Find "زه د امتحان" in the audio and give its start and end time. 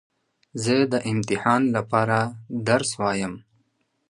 0.63-1.61